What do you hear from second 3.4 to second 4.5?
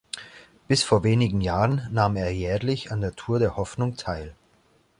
Hoffnung teil.